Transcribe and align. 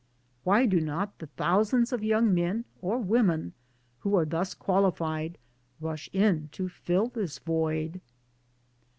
Why 0.43 0.65
do 0.65 0.81
not 0.81 1.19
the 1.19 1.27
thousands 1.27 1.93
of 1.93 2.03
young 2.03 2.33
men 2.33 2.65
(or 2.81 2.97
women) 2.97 3.53
who 3.99 4.15
are 4.15 4.25
thus 4.25 4.55
qualified 4.55 5.37
rush 5.79 6.09
in 6.11 6.49
to 6.53 6.69
fill 6.69 7.09
this 7.09 7.37
void? 7.37 8.01